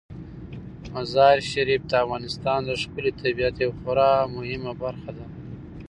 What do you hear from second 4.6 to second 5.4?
برخه ده.